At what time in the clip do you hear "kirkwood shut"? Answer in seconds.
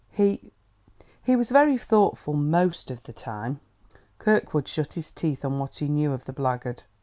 4.17-4.93